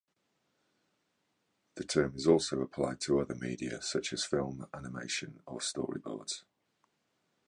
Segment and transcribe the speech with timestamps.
[1.75, 6.41] The term is also applied to other media, such as film, animation or storyboards.